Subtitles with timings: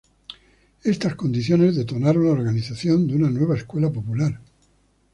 [0.83, 4.39] Estas condiciones detonaron la organización de una nueva escuela popular.